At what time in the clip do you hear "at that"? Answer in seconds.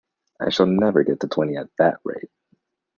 1.57-1.99